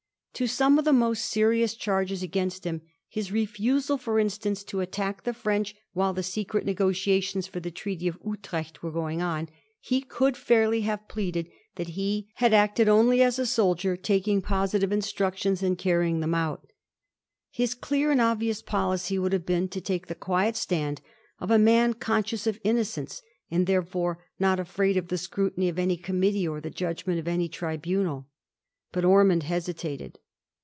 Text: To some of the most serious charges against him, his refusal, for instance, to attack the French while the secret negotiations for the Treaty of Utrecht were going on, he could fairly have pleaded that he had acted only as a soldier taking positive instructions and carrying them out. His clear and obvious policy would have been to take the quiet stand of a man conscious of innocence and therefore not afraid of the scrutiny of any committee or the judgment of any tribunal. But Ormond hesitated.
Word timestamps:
To 0.35 0.47
some 0.47 0.79
of 0.79 0.85
the 0.85 0.93
most 0.93 1.25
serious 1.27 1.75
charges 1.75 2.23
against 2.23 2.63
him, 2.63 2.81
his 3.07 3.31
refusal, 3.31 3.95
for 3.95 4.17
instance, 4.17 4.63
to 4.63 4.79
attack 4.79 5.21
the 5.21 5.35
French 5.35 5.75
while 5.93 6.13
the 6.13 6.23
secret 6.23 6.65
negotiations 6.65 7.45
for 7.45 7.59
the 7.59 7.69
Treaty 7.69 8.07
of 8.07 8.17
Utrecht 8.25 8.81
were 8.81 8.89
going 8.91 9.21
on, 9.21 9.49
he 9.79 10.01
could 10.01 10.35
fairly 10.35 10.81
have 10.81 11.07
pleaded 11.07 11.47
that 11.75 11.89
he 11.89 12.31
had 12.35 12.55
acted 12.55 12.89
only 12.89 13.21
as 13.21 13.37
a 13.37 13.45
soldier 13.45 13.95
taking 13.95 14.41
positive 14.41 14.91
instructions 14.91 15.61
and 15.61 15.77
carrying 15.77 16.21
them 16.21 16.33
out. 16.33 16.67
His 17.51 17.75
clear 17.75 18.09
and 18.09 18.19
obvious 18.21 18.63
policy 18.63 19.19
would 19.19 19.33
have 19.33 19.45
been 19.45 19.67
to 19.67 19.81
take 19.81 20.07
the 20.07 20.15
quiet 20.15 20.55
stand 20.55 21.01
of 21.39 21.51
a 21.51 21.59
man 21.59 21.93
conscious 21.93 22.47
of 22.47 22.59
innocence 22.63 23.21
and 23.51 23.67
therefore 23.67 24.25
not 24.39 24.59
afraid 24.59 24.97
of 24.97 25.09
the 25.09 25.19
scrutiny 25.19 25.69
of 25.69 25.77
any 25.77 25.97
committee 25.97 26.47
or 26.47 26.59
the 26.61 26.71
judgment 26.71 27.19
of 27.19 27.27
any 27.27 27.47
tribunal. 27.47 28.27
But 28.91 29.05
Ormond 29.05 29.43
hesitated. 29.43 30.17